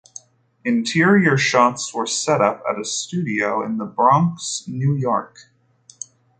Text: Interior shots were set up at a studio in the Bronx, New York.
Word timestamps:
Interior 0.65 1.37
shots 1.37 1.93
were 1.93 2.07
set 2.07 2.41
up 2.41 2.63
at 2.67 2.79
a 2.79 2.83
studio 2.83 3.63
in 3.63 3.77
the 3.77 3.85
Bronx, 3.85 4.63
New 4.67 4.95
York. 4.95 5.51